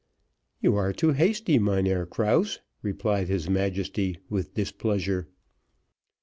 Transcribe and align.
"You 0.63 0.75
are 0.77 0.93
too 0.93 1.11
hasty, 1.11 1.59
Mynheer 1.59 2.07
Krause," 2.07 2.59
replied 2.81 3.27
his 3.27 3.47
Majesty 3.47 4.17
with 4.31 4.55
displeasure. 4.55 5.27